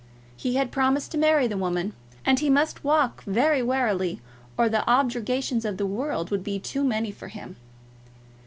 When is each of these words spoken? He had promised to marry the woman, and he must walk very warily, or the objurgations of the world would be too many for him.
He 0.35 0.55
had 0.55 0.71
promised 0.71 1.11
to 1.11 1.17
marry 1.19 1.45
the 1.45 1.59
woman, 1.59 1.93
and 2.25 2.39
he 2.39 2.49
must 2.49 2.83
walk 2.83 3.23
very 3.25 3.61
warily, 3.61 4.19
or 4.57 4.67
the 4.67 4.83
objurgations 4.91 5.63
of 5.63 5.77
the 5.77 5.85
world 5.85 6.31
would 6.31 6.43
be 6.43 6.57
too 6.57 6.83
many 6.83 7.11
for 7.11 7.27
him. 7.27 7.55